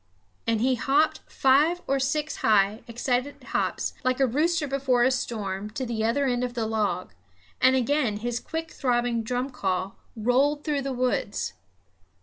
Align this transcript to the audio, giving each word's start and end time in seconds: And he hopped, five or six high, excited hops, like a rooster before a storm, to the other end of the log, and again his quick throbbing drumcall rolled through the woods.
And 0.47 0.61
he 0.61 0.73
hopped, 0.73 1.19
five 1.27 1.83
or 1.85 1.99
six 1.99 2.37
high, 2.37 2.81
excited 2.87 3.43
hops, 3.49 3.93
like 4.03 4.19
a 4.19 4.25
rooster 4.25 4.67
before 4.67 5.03
a 5.03 5.11
storm, 5.11 5.69
to 5.75 5.85
the 5.85 6.03
other 6.03 6.25
end 6.25 6.43
of 6.43 6.55
the 6.55 6.65
log, 6.65 7.13
and 7.61 7.75
again 7.75 8.17
his 8.17 8.39
quick 8.39 8.71
throbbing 8.71 9.23
drumcall 9.23 9.93
rolled 10.15 10.63
through 10.63 10.81
the 10.81 10.91
woods. 10.93 11.53